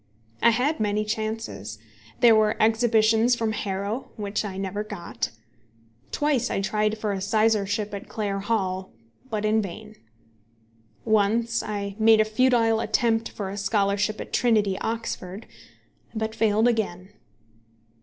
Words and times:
I 0.41 0.49
had 0.49 0.79
many 0.79 1.05
chances. 1.05 1.77
There 2.21 2.35
were 2.35 2.57
exhibitions 2.59 3.35
from 3.35 3.51
Harrow 3.51 4.09
which 4.15 4.43
I 4.43 4.57
never 4.57 4.83
got. 4.83 5.29
Twice 6.11 6.49
I 6.49 6.59
tried 6.59 6.97
for 6.97 7.11
a 7.13 7.21
sizarship 7.21 7.93
at 7.93 8.09
Clare 8.09 8.39
Hall, 8.39 8.91
but 9.29 9.45
in 9.45 9.61
vain. 9.61 9.95
Once 11.05 11.61
I 11.61 11.95
made 11.99 12.19
a 12.19 12.25
futile 12.25 12.79
attempt 12.79 13.29
for 13.29 13.51
a 13.51 13.57
scholarship 13.57 14.19
at 14.19 14.33
Trinity, 14.33 14.75
Oxford, 14.79 15.45
but 16.15 16.33
failed 16.33 16.67
again. 16.67 17.09